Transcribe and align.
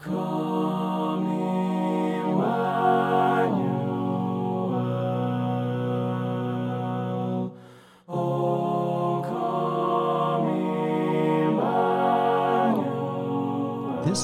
This 0.00 0.08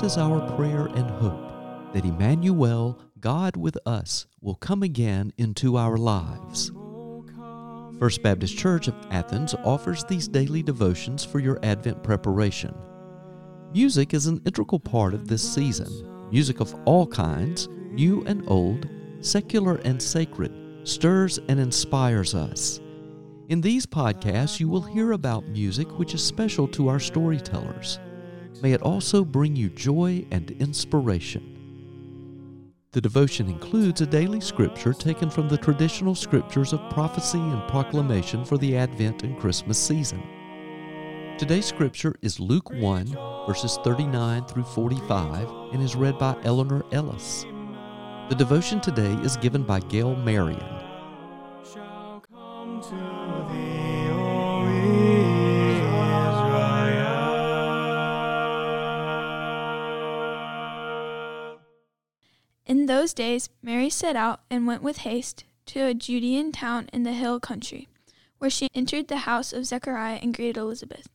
is 0.02 0.16
our 0.16 0.40
prayer 0.56 0.86
and 0.86 1.10
hope 1.10 1.92
that 1.92 2.06
Emmanuel, 2.06 2.98
God 3.20 3.56
with 3.56 3.76
us, 3.84 4.26
will 4.40 4.54
come 4.54 4.82
again 4.82 5.34
into 5.36 5.76
our 5.76 5.98
lives. 5.98 6.72
First 7.98 8.22
Baptist 8.22 8.56
Church 8.56 8.88
of 8.88 8.94
Athens 9.10 9.54
offers 9.64 10.04
these 10.04 10.26
daily 10.26 10.62
devotions 10.62 11.22
for 11.22 11.38
your 11.38 11.58
Advent 11.62 12.02
preparation. 12.02 12.74
Music 13.72 14.14
is 14.14 14.26
an 14.26 14.40
integral 14.46 14.80
part 14.80 15.12
of 15.12 15.28
this 15.28 15.42
season. 15.42 16.28
Music 16.30 16.60
of 16.60 16.74
all 16.86 17.06
kinds, 17.06 17.68
new 17.90 18.22
and 18.24 18.42
old, 18.48 18.88
secular 19.20 19.76
and 19.84 20.00
sacred, 20.00 20.52
stirs 20.84 21.38
and 21.48 21.60
inspires 21.60 22.34
us. 22.34 22.80
In 23.48 23.60
these 23.60 23.86
podcasts, 23.86 24.58
you 24.58 24.68
will 24.68 24.82
hear 24.82 25.12
about 25.12 25.46
music 25.48 25.98
which 25.98 26.14
is 26.14 26.24
special 26.24 26.66
to 26.68 26.88
our 26.88 26.98
storytellers. 26.98 27.98
May 28.62 28.72
it 28.72 28.82
also 28.82 29.24
bring 29.24 29.54
you 29.54 29.68
joy 29.68 30.24
and 30.30 30.50
inspiration. 30.52 31.52
The 32.92 33.00
devotion 33.00 33.48
includes 33.48 34.00
a 34.00 34.06
daily 34.06 34.40
scripture 34.40 34.94
taken 34.94 35.28
from 35.28 35.48
the 35.48 35.58
traditional 35.58 36.14
scriptures 36.14 36.72
of 36.72 36.90
prophecy 36.90 37.38
and 37.38 37.68
proclamation 37.68 38.44
for 38.44 38.56
the 38.56 38.76
Advent 38.76 39.22
and 39.22 39.38
Christmas 39.38 39.78
season. 39.78 40.22
Today's 41.38 41.66
scripture 41.66 42.16
is 42.22 42.40
Luke 42.40 42.70
1, 42.70 43.08
verses 43.46 43.78
39 43.84 44.46
through 44.46 44.62
45, 44.62 45.46
and 45.74 45.82
is 45.82 45.94
read 45.94 46.18
by 46.18 46.34
Elinor 46.44 46.82
Ellis. 46.92 47.44
The 48.30 48.34
devotion 48.34 48.80
today 48.80 49.12
is 49.16 49.36
given 49.36 49.62
by 49.62 49.80
Gail 49.80 50.16
Marion. 50.16 50.58
In 62.64 62.86
those 62.86 63.12
days 63.12 63.50
Mary 63.62 63.90
set 63.90 64.16
out 64.16 64.40
and 64.50 64.66
went 64.66 64.82
with 64.82 64.98
haste 64.98 65.44
to 65.66 65.80
a 65.80 65.92
Judean 65.92 66.50
town 66.50 66.88
in 66.94 67.02
the 67.02 67.12
hill 67.12 67.38
country, 67.38 67.88
where 68.38 68.48
she 68.48 68.68
entered 68.74 69.08
the 69.08 69.18
house 69.18 69.52
of 69.52 69.66
Zechariah 69.66 70.18
and 70.22 70.34
greeted 70.34 70.56
Elizabeth. 70.56 71.10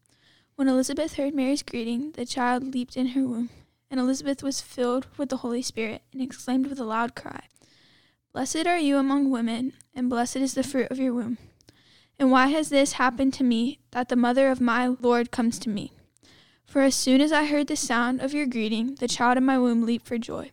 When 0.62 0.70
Elizabeth 0.70 1.16
heard 1.16 1.34
Mary's 1.34 1.64
greeting, 1.64 2.12
the 2.12 2.24
child 2.24 2.72
leaped 2.72 2.96
in 2.96 3.08
her 3.08 3.28
womb, 3.28 3.50
and 3.90 4.00
Elizabeth 4.00 4.44
was 4.44 4.62
filled 4.62 5.08
with 5.18 5.30
the 5.30 5.38
Holy 5.38 5.64
Spirit 5.64 6.04
and 6.14 6.22
exclaimed 6.22 6.68
with 6.68 6.80
a 6.80 6.84
loud 6.84 7.16
cry, 7.16 7.46
Blessed 8.32 8.68
are 8.68 8.78
you 8.78 8.98
among 8.98 9.32
women, 9.32 9.74
and 9.96 10.08
blessed 10.08 10.36
is 10.36 10.54
the 10.54 10.62
fruit 10.62 10.92
of 10.92 11.00
your 11.00 11.16
womb. 11.16 11.40
And 12.20 12.30
why 12.30 12.50
has 12.50 12.70
this 12.70 12.92
happened 12.92 13.34
to 13.34 13.44
me, 13.44 13.80
that 13.90 14.10
the 14.10 14.16
mother 14.16 14.52
of 14.52 14.62
my 14.62 14.86
Lord 14.86 15.32
comes 15.32 15.58
to 15.58 15.70
me? 15.70 15.94
For 16.68 16.84
as 16.84 16.94
soon 16.94 17.22
as 17.22 17.32
I 17.32 17.46
heard 17.46 17.66
the 17.66 17.76
sound 17.76 18.22
of 18.22 18.32
your 18.32 18.46
greeting, 18.46 18.94
the 19.00 19.08
child 19.08 19.38
in 19.38 19.46
my 19.46 19.58
womb 19.58 19.84
leaped 19.84 20.06
for 20.06 20.20
joy. 20.20 20.52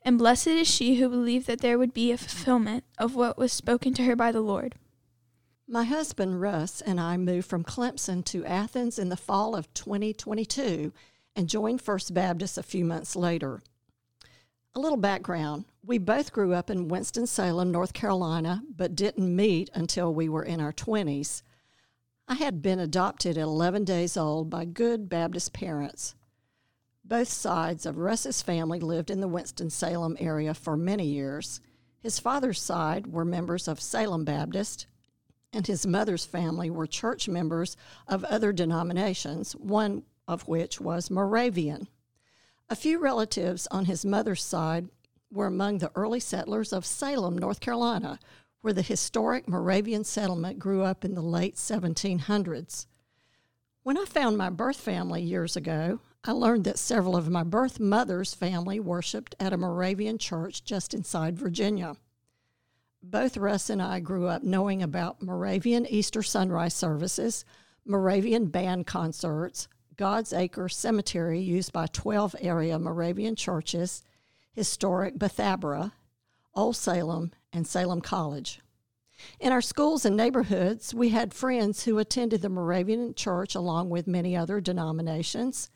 And 0.00 0.16
blessed 0.16 0.46
is 0.46 0.66
she 0.66 0.94
who 0.94 1.10
believed 1.10 1.46
that 1.46 1.60
there 1.60 1.78
would 1.78 1.92
be 1.92 2.10
a 2.10 2.16
fulfillment 2.16 2.84
of 2.96 3.14
what 3.14 3.36
was 3.36 3.52
spoken 3.52 3.92
to 3.92 4.04
her 4.04 4.16
by 4.16 4.32
the 4.32 4.40
Lord. 4.40 4.76
My 5.68 5.82
husband 5.82 6.40
Russ 6.40 6.80
and 6.80 7.00
I 7.00 7.16
moved 7.16 7.48
from 7.48 7.64
Clemson 7.64 8.24
to 8.26 8.44
Athens 8.44 9.00
in 9.00 9.08
the 9.08 9.16
fall 9.16 9.56
of 9.56 9.74
2022 9.74 10.92
and 11.34 11.48
joined 11.48 11.82
First 11.82 12.14
Baptist 12.14 12.56
a 12.56 12.62
few 12.62 12.84
months 12.84 13.16
later. 13.16 13.62
A 14.76 14.78
little 14.78 14.96
background 14.96 15.64
we 15.84 15.98
both 15.98 16.32
grew 16.32 16.54
up 16.54 16.70
in 16.70 16.86
Winston-Salem, 16.86 17.72
North 17.72 17.94
Carolina, 17.94 18.62
but 18.76 18.94
didn't 18.94 19.34
meet 19.34 19.68
until 19.74 20.14
we 20.14 20.28
were 20.28 20.44
in 20.44 20.60
our 20.60 20.72
20s. 20.72 21.42
I 22.28 22.34
had 22.34 22.62
been 22.62 22.78
adopted 22.78 23.36
at 23.36 23.42
11 23.42 23.82
days 23.82 24.16
old 24.16 24.48
by 24.48 24.66
good 24.66 25.08
Baptist 25.08 25.52
parents. 25.52 26.14
Both 27.04 27.28
sides 27.28 27.86
of 27.86 27.98
Russ's 27.98 28.40
family 28.40 28.78
lived 28.78 29.10
in 29.10 29.20
the 29.20 29.26
Winston-Salem 29.26 30.16
area 30.20 30.54
for 30.54 30.76
many 30.76 31.06
years. 31.06 31.60
His 31.98 32.20
father's 32.20 32.60
side 32.60 33.08
were 33.08 33.24
members 33.24 33.66
of 33.66 33.80
Salem 33.80 34.24
Baptist, 34.24 34.86
and 35.56 35.66
his 35.66 35.86
mother's 35.86 36.26
family 36.26 36.68
were 36.68 36.86
church 36.86 37.30
members 37.30 37.78
of 38.06 38.22
other 38.24 38.52
denominations, 38.52 39.52
one 39.52 40.02
of 40.28 40.46
which 40.46 40.82
was 40.82 41.10
Moravian. 41.10 41.88
A 42.68 42.76
few 42.76 42.98
relatives 42.98 43.66
on 43.70 43.86
his 43.86 44.04
mother's 44.04 44.44
side 44.44 44.90
were 45.32 45.46
among 45.46 45.78
the 45.78 45.90
early 45.94 46.20
settlers 46.20 46.74
of 46.74 46.84
Salem, 46.84 47.38
North 47.38 47.60
Carolina, 47.60 48.18
where 48.60 48.74
the 48.74 48.82
historic 48.82 49.48
Moravian 49.48 50.04
settlement 50.04 50.58
grew 50.58 50.82
up 50.82 51.06
in 51.06 51.14
the 51.14 51.22
late 51.22 51.54
1700s. 51.54 52.86
When 53.82 53.96
I 53.96 54.04
found 54.04 54.36
my 54.36 54.50
birth 54.50 54.76
family 54.76 55.22
years 55.22 55.56
ago, 55.56 56.00
I 56.22 56.32
learned 56.32 56.64
that 56.64 56.78
several 56.78 57.16
of 57.16 57.30
my 57.30 57.44
birth 57.44 57.80
mother's 57.80 58.34
family 58.34 58.78
worshiped 58.78 59.34
at 59.40 59.54
a 59.54 59.56
Moravian 59.56 60.18
church 60.18 60.64
just 60.64 60.92
inside 60.92 61.38
Virginia. 61.38 61.96
Both 63.02 63.36
Russ 63.36 63.70
and 63.70 63.80
I 63.80 64.00
grew 64.00 64.26
up 64.26 64.42
knowing 64.42 64.82
about 64.82 65.22
Moravian 65.22 65.86
Easter 65.86 66.22
sunrise 66.22 66.74
services, 66.74 67.44
Moravian 67.84 68.46
band 68.46 68.86
concerts, 68.86 69.68
God's 69.96 70.32
Acre 70.32 70.68
Cemetery 70.68 71.40
used 71.40 71.72
by 71.72 71.86
12 71.86 72.36
area 72.40 72.78
Moravian 72.78 73.36
churches, 73.36 74.02
historic 74.52 75.16
Bethabara, 75.18 75.92
Old 76.54 76.76
Salem, 76.76 77.32
and 77.52 77.66
Salem 77.66 78.00
College. 78.00 78.60
In 79.40 79.52
our 79.52 79.62
schools 79.62 80.04
and 80.04 80.16
neighborhoods, 80.16 80.92
we 80.92 81.10
had 81.10 81.32
friends 81.32 81.84
who 81.84 81.98
attended 81.98 82.42
the 82.42 82.48
Moravian 82.48 83.14
Church 83.14 83.54
along 83.54 83.88
with 83.88 84.06
many 84.06 84.36
other 84.36 84.60
denominations. 84.60 85.70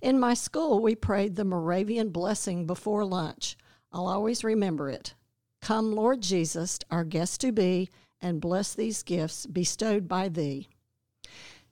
In 0.00 0.18
my 0.18 0.34
school, 0.34 0.80
we 0.80 0.94
prayed 0.94 1.36
the 1.36 1.44
Moravian 1.44 2.08
blessing 2.10 2.66
before 2.66 3.04
lunch. 3.04 3.56
I'll 3.92 4.06
always 4.06 4.44
remember 4.44 4.88
it. 4.88 5.14
Come, 5.60 5.94
Lord 5.94 6.20
Jesus, 6.20 6.78
our 6.90 7.04
guest 7.04 7.40
to 7.40 7.52
be, 7.52 7.90
and 8.20 8.40
bless 8.40 8.74
these 8.74 9.02
gifts 9.02 9.46
bestowed 9.46 10.08
by 10.08 10.28
thee. 10.28 10.68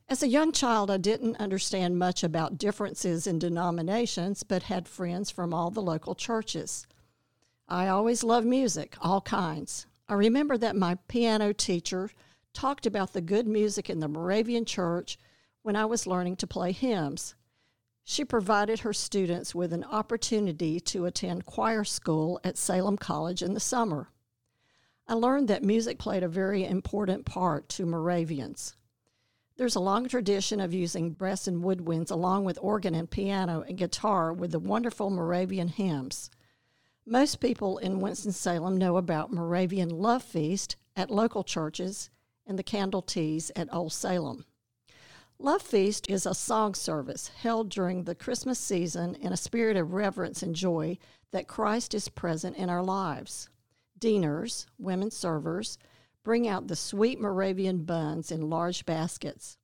As 0.08 0.22
a 0.22 0.28
young 0.28 0.52
child, 0.52 0.90
I 0.90 0.98
didn't 0.98 1.40
understand 1.40 1.98
much 1.98 2.22
about 2.22 2.58
differences 2.58 3.26
in 3.26 3.38
denominations, 3.38 4.42
but 4.42 4.64
had 4.64 4.86
friends 4.86 5.30
from 5.30 5.54
all 5.54 5.70
the 5.70 5.80
local 5.80 6.14
churches. 6.14 6.86
I 7.68 7.88
always 7.88 8.22
loved 8.22 8.46
music, 8.46 8.96
all 9.00 9.22
kinds. 9.22 9.86
I 10.06 10.14
remember 10.14 10.58
that 10.58 10.76
my 10.76 10.96
piano 11.08 11.54
teacher 11.54 12.10
talked 12.52 12.84
about 12.84 13.14
the 13.14 13.22
good 13.22 13.46
music 13.46 13.88
in 13.88 14.00
the 14.00 14.08
Moravian 14.08 14.66
church 14.66 15.18
when 15.62 15.76
I 15.76 15.86
was 15.86 16.06
learning 16.06 16.36
to 16.36 16.46
play 16.46 16.72
hymns. 16.72 17.34
She 18.04 18.24
provided 18.24 18.80
her 18.80 18.92
students 18.92 19.54
with 19.54 19.72
an 19.72 19.82
opportunity 19.82 20.78
to 20.78 21.06
attend 21.06 21.46
choir 21.46 21.84
school 21.84 22.38
at 22.44 22.58
Salem 22.58 22.98
College 22.98 23.42
in 23.42 23.54
the 23.54 23.60
summer. 23.60 24.10
I 25.08 25.14
learned 25.14 25.48
that 25.48 25.62
music 25.62 25.98
played 25.98 26.22
a 26.22 26.28
very 26.28 26.64
important 26.64 27.24
part 27.24 27.68
to 27.70 27.86
Moravians. 27.86 28.76
There's 29.56 29.76
a 29.76 29.80
long 29.80 30.06
tradition 30.08 30.60
of 30.60 30.74
using 30.74 31.10
brass 31.12 31.46
and 31.46 31.62
woodwinds 31.62 32.10
along 32.10 32.44
with 32.44 32.58
organ 32.60 32.94
and 32.94 33.10
piano 33.10 33.64
and 33.66 33.78
guitar 33.78 34.32
with 34.32 34.50
the 34.50 34.58
wonderful 34.58 35.10
Moravian 35.10 35.68
hymns. 35.68 36.30
Most 37.06 37.40
people 37.40 37.78
in 37.78 38.00
Winston-Salem 38.00 38.76
know 38.76 38.96
about 38.96 39.32
Moravian 39.32 39.90
Love 39.90 40.22
Feast 40.22 40.76
at 40.96 41.10
local 41.10 41.44
churches 41.44 42.10
and 42.46 42.58
the 42.58 42.62
candle 42.62 43.02
teas 43.02 43.50
at 43.56 43.72
Old 43.72 43.92
Salem. 43.92 44.44
Love 45.40 45.62
Feast 45.62 46.08
is 46.08 46.26
a 46.26 46.34
song 46.34 46.74
service 46.74 47.28
held 47.28 47.68
during 47.68 48.04
the 48.04 48.14
Christmas 48.14 48.58
season 48.58 49.16
in 49.16 49.32
a 49.32 49.36
spirit 49.36 49.76
of 49.76 49.92
reverence 49.92 50.42
and 50.42 50.54
joy 50.54 50.96
that 51.32 51.48
Christ 51.48 51.92
is 51.92 52.08
present 52.08 52.56
in 52.56 52.70
our 52.70 52.84
lives. 52.84 53.48
Dieners, 53.98 54.66
women 54.78 55.10
servers, 55.10 55.76
bring 56.22 56.46
out 56.46 56.68
the 56.68 56.76
sweet 56.76 57.20
Moravian 57.20 57.84
buns 57.84 58.30
in 58.30 58.48
large 58.48 58.86
baskets. 58.86 59.58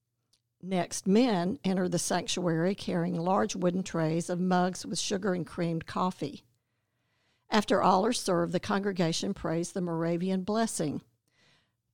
Next, 0.61 1.07
men 1.07 1.59
enter 1.65 1.89
the 1.89 1.99
sanctuary 1.99 2.75
carrying 2.75 3.19
large 3.19 3.55
wooden 3.55 3.85
trays 3.85 4.29
of 4.29 4.41
mugs 4.41 4.85
with 4.85 4.99
sugar 4.99 5.33
and 5.33 5.47
creamed 5.47 5.87
coffee. 5.87 6.45
After 7.49 7.81
all 7.81 8.05
are 8.05 8.13
served, 8.13 8.53
the 8.53 8.61
congregation 8.61 9.35
prays 9.35 9.73
the 9.73 9.81
Moravian 9.81 10.43
blessing. 10.43 11.03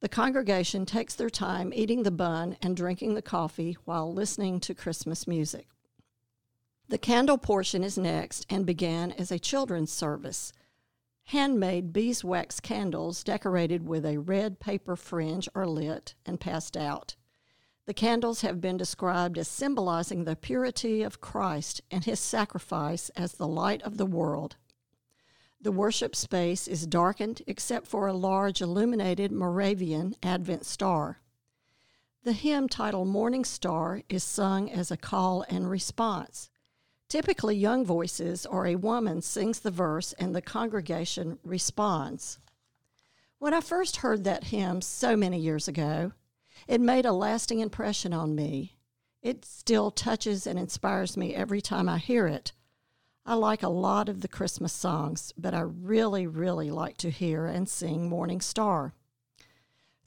The 0.00 0.08
congregation 0.08 0.84
takes 0.84 1.14
their 1.14 1.30
time 1.30 1.72
eating 1.74 2.02
the 2.02 2.10
bun 2.10 2.56
and 2.60 2.76
drinking 2.76 3.14
the 3.14 3.22
coffee 3.22 3.76
while 3.84 4.12
listening 4.12 4.60
to 4.60 4.74
Christmas 4.74 5.26
music. 5.26 5.68
The 6.88 6.98
candle 6.98 7.38
portion 7.38 7.82
is 7.82 7.96
next 7.98 8.46
and 8.50 8.66
began 8.66 9.10
as 9.12 9.32
a 9.32 9.38
children's 9.38 9.90
service. 9.90 10.52
Handmade 11.24 11.92
beeswax 11.92 12.60
candles 12.60 13.24
decorated 13.24 13.88
with 13.88 14.06
a 14.06 14.18
red 14.18 14.60
paper 14.60 14.94
fringe 14.94 15.48
are 15.54 15.66
lit 15.66 16.14
and 16.24 16.38
passed 16.38 16.76
out. 16.76 17.16
The 17.86 17.94
candles 17.94 18.42
have 18.42 18.60
been 18.60 18.76
described 18.76 19.38
as 19.38 19.48
symbolizing 19.48 20.24
the 20.24 20.36
purity 20.36 21.02
of 21.02 21.20
Christ 21.20 21.80
and 21.90 22.04
his 22.04 22.20
sacrifice 22.20 23.08
as 23.16 23.32
the 23.32 23.48
light 23.48 23.82
of 23.82 23.96
the 23.96 24.06
world. 24.06 24.56
The 25.60 25.72
worship 25.72 26.14
space 26.14 26.68
is 26.68 26.86
darkened 26.86 27.42
except 27.46 27.86
for 27.86 28.06
a 28.06 28.12
large 28.12 28.60
illuminated 28.60 29.32
Moravian 29.32 30.14
Advent 30.22 30.66
star. 30.66 31.20
The 32.24 32.32
hymn 32.32 32.68
titled 32.68 33.08
Morning 33.08 33.44
Star 33.44 34.02
is 34.08 34.24
sung 34.24 34.70
as 34.70 34.90
a 34.90 34.96
call 34.96 35.44
and 35.48 35.70
response. 35.70 36.50
Typically, 37.08 37.56
young 37.56 37.84
voices 37.84 38.44
or 38.44 38.66
a 38.66 38.74
woman 38.74 39.22
sings 39.22 39.60
the 39.60 39.70
verse 39.70 40.12
and 40.14 40.34
the 40.34 40.42
congregation 40.42 41.38
responds. 41.44 42.38
When 43.38 43.54
I 43.54 43.60
first 43.60 43.98
heard 43.98 44.24
that 44.24 44.44
hymn 44.44 44.80
so 44.82 45.16
many 45.16 45.38
years 45.38 45.68
ago, 45.68 46.12
it 46.66 46.80
made 46.80 47.06
a 47.06 47.12
lasting 47.12 47.60
impression 47.60 48.12
on 48.12 48.34
me. 48.34 48.76
It 49.22 49.44
still 49.44 49.90
touches 49.90 50.46
and 50.46 50.58
inspires 50.58 51.16
me 51.16 51.34
every 51.34 51.60
time 51.60 51.88
I 51.88 51.98
hear 51.98 52.26
it. 52.26 52.52
I 53.28 53.34
like 53.34 53.64
a 53.64 53.68
lot 53.68 54.08
of 54.08 54.20
the 54.20 54.28
Christmas 54.28 54.72
songs, 54.72 55.32
but 55.36 55.52
I 55.52 55.60
really, 55.60 56.28
really 56.28 56.70
like 56.70 56.96
to 56.98 57.10
hear 57.10 57.46
and 57.46 57.68
sing 57.68 58.08
Morning 58.08 58.40
Star. 58.40 58.94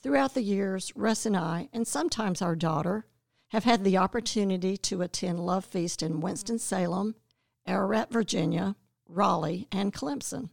Throughout 0.01 0.35
the 0.35 0.41
years, 0.41 0.93
Russ 0.95 1.25
and 1.25 1.35
I, 1.35 1.67
and 1.73 1.85
sometimes 1.85 2.41
our 2.41 2.55
daughter, 2.55 3.05
have 3.49 3.65
had 3.65 3.83
the 3.83 3.97
opportunity 3.97 4.77
to 4.77 5.01
attend 5.01 5.45
Love 5.45 5.65
Feast 5.65 6.01
in 6.01 6.21
Winston-Salem, 6.21 7.15
Ararat, 7.67 8.09
Virginia, 8.09 8.77
Raleigh, 9.05 9.67
and 9.69 9.93
Clemson. 9.93 10.49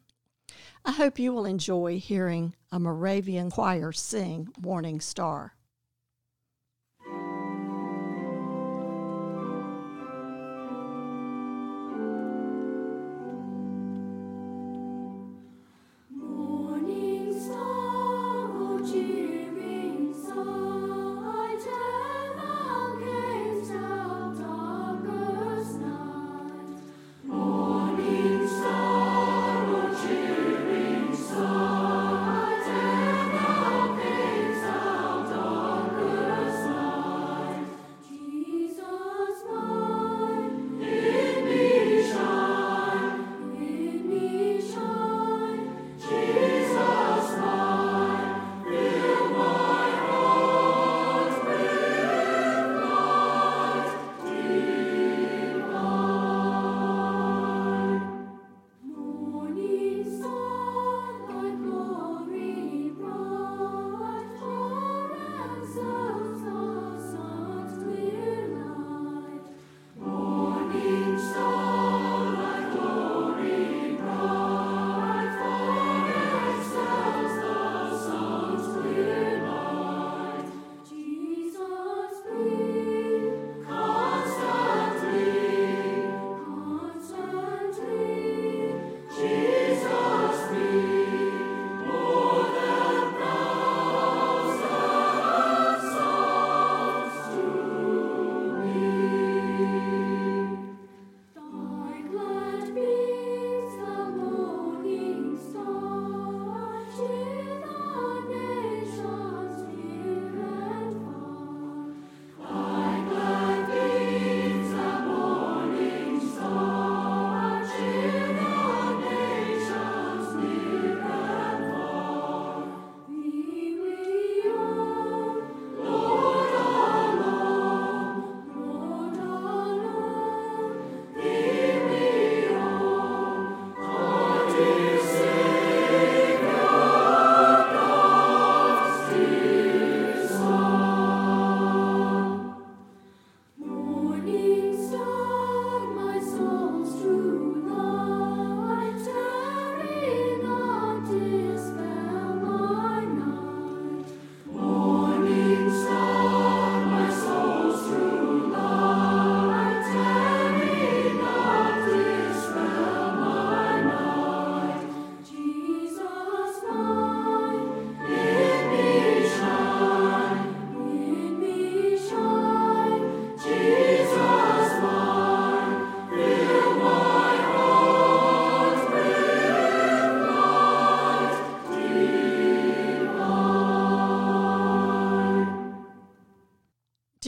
I 0.84 0.90
hope 0.90 1.20
you 1.20 1.32
will 1.32 1.44
enjoy 1.44 2.00
hearing 2.00 2.56
a 2.72 2.80
Moravian 2.80 3.50
choir 3.50 3.92
sing 3.92 4.48
Morning 4.60 5.00
Star. 5.00 5.55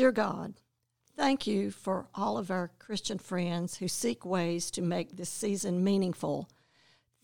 Dear 0.09 0.25
God, 0.25 0.55
thank 1.19 1.47
you 1.47 1.71
for 1.71 2.09
all 2.15 2.39
of 2.39 2.51
our 2.51 2.71
Christian 2.79 3.19
friends 3.19 3.77
who 3.77 3.89
seek 3.89 4.25
ways 4.25 4.71
to 4.71 4.81
make 4.81 5.15
this 5.15 5.29
season 5.29 5.85
meaningful. 5.85 6.49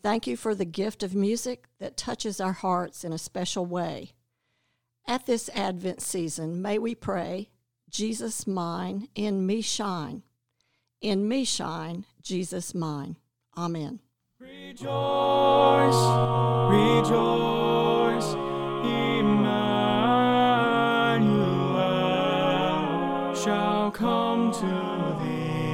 Thank 0.02 0.26
you 0.26 0.36
for 0.36 0.54
the 0.54 0.66
gift 0.66 1.02
of 1.02 1.14
music 1.14 1.64
that 1.78 1.96
touches 1.96 2.42
our 2.42 2.52
hearts 2.52 3.02
in 3.02 3.10
a 3.10 3.16
special 3.16 3.64
way. 3.64 4.12
At 5.08 5.24
this 5.24 5.48
Advent 5.54 6.02
season, 6.02 6.60
may 6.60 6.78
we 6.78 6.94
pray, 6.94 7.48
Jesus 7.88 8.46
mine, 8.46 9.08
in 9.14 9.46
me 9.46 9.62
shine. 9.62 10.22
In 11.00 11.26
me 11.26 11.44
shine, 11.44 12.04
Jesus 12.20 12.74
mine. 12.74 13.16
Amen. 13.56 14.00
Rejoice, 14.38 14.84
rejoice, 16.68 18.34
come 23.90 24.52
to 24.52 25.16
thee. 25.22 25.73